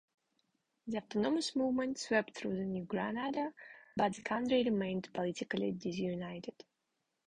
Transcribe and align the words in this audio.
The 0.87 0.97
autonomous 0.97 1.55
movement 1.55 1.99
swept 1.99 2.33
through 2.35 2.65
New 2.65 2.85
Granada, 2.85 3.53
but 3.95 4.15
the 4.15 4.23
country 4.23 4.63
remained 4.63 5.13
politically 5.13 5.73
disunited. 5.73 6.65